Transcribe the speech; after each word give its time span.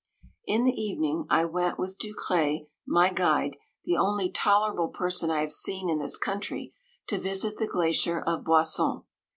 In 0.47 0.63
the 0.63 0.71
evening 0.73 1.27
I 1.29 1.45
went 1.45 1.77
with 1.77 1.99
Ducr&e, 1.99 2.67
my 2.87 3.11
guide, 3.11 3.57
the 3.83 3.97
only 3.97 4.31
tolerable 4.31 4.87
person 4.87 5.29
I 5.29 5.41
have 5.41 5.51
seen 5.53 5.91
in 5.91 5.99
this 5.99 6.17
country, 6.17 6.73
to 7.05 7.19
visit 7.19 7.57
the 7.57 7.67
glacier 7.67 8.19
of 8.19 8.43
Boisson. 8.43 9.03